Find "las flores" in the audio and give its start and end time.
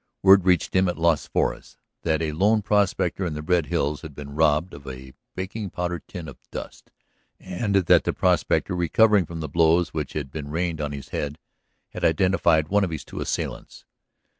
0.97-1.77